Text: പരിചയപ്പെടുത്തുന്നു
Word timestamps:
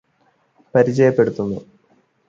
പരിചയപ്പെടുത്തുന്നു 0.73 1.59